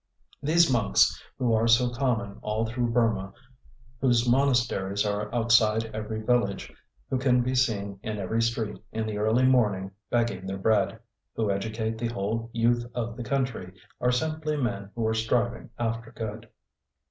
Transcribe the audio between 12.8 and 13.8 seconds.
of the country,